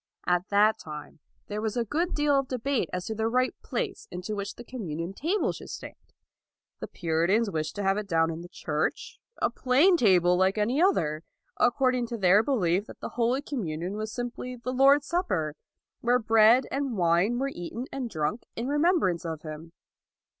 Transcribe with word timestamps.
At 0.25 0.49
that 0.49 0.79
time 0.79 1.19
there 1.45 1.61
was 1.61 1.77
a 1.77 1.85
good 1.85 2.15
deal 2.15 2.33
of 2.33 2.47
debate 2.47 2.89
as 2.91 3.05
to 3.05 3.13
the 3.13 3.27
right 3.27 3.53
place 3.61 4.07
in 4.09 4.21
which 4.29 4.55
the 4.55 4.63
communion 4.63 5.13
table 5.13 5.51
should 5.51 5.69
stand. 5.69 5.93
The 6.79 6.87
Puri 6.87 7.27
tans 7.27 7.51
wished 7.51 7.75
to 7.75 7.83
have 7.83 7.99
it 7.99 8.07
down 8.07 8.31
in 8.31 8.41
the 8.41 8.49
church, 8.49 9.19
a 9.43 9.51
plain 9.51 9.97
table 9.97 10.35
like 10.35 10.57
any 10.57 10.81
other, 10.81 11.23
according 11.57 12.07
to 12.07 12.17
their 12.17 12.41
belief 12.41 12.87
that 12.87 12.99
the 12.99 13.09
Holy 13.09 13.43
Communion 13.43 13.95
was 13.95 14.11
simply 14.11 14.55
the 14.55 14.73
Lord's 14.73 15.05
Supper, 15.05 15.55
where 15.99 16.17
bread 16.17 16.65
and 16.71 16.97
wine 16.97 17.37
were 17.37 17.51
eaten 17.53 17.85
and 17.91 18.09
drunk 18.09 18.45
in 18.55 18.67
remembrance 18.67 19.23
of 19.23 19.43
Him. 19.43 19.71